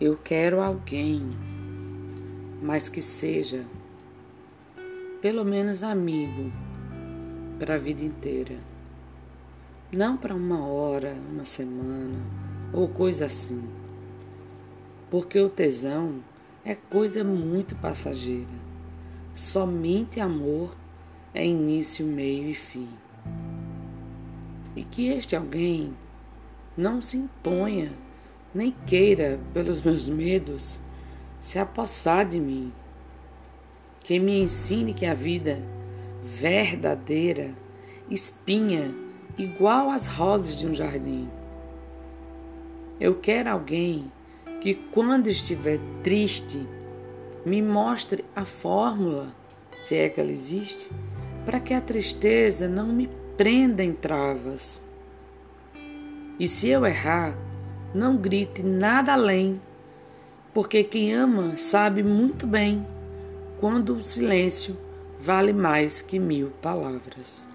[0.00, 1.28] Eu quero alguém,
[2.62, 3.66] mas que seja
[5.20, 6.52] pelo menos amigo
[7.58, 8.60] para a vida inteira.
[9.90, 12.24] Não para uma hora, uma semana
[12.72, 13.60] ou coisa assim.
[15.10, 16.22] Porque o tesão
[16.64, 18.46] é coisa muito passageira.
[19.34, 20.76] Somente amor
[21.34, 22.88] é início, meio e fim.
[24.76, 25.92] E que este alguém
[26.76, 27.90] não se imponha
[28.58, 30.80] nem queira, pelos meus medos,
[31.38, 32.72] se apossar de mim.
[34.00, 35.62] Que me ensine que a vida
[36.20, 37.54] verdadeira
[38.10, 38.92] espinha
[39.38, 41.30] igual às rosas de um jardim.
[42.98, 44.10] Eu quero alguém
[44.60, 46.66] que, quando estiver triste,
[47.46, 49.32] me mostre a fórmula,
[49.76, 50.90] se é que ela existe,
[51.44, 54.82] para que a tristeza não me prenda em travas.
[56.40, 57.38] E se eu errar,
[57.94, 59.60] não grite nada além,
[60.52, 62.86] porque quem ama sabe muito bem
[63.60, 64.76] quando o silêncio
[65.18, 67.46] vale mais que mil palavras.